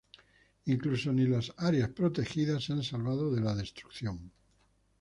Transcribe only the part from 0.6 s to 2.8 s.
Incluso ni las áreas protegidas se